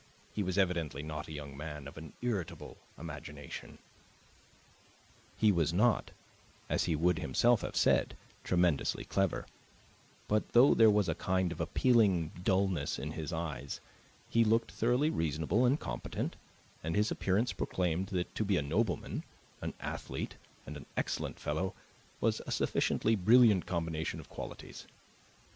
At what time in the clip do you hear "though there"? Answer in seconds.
10.53-10.89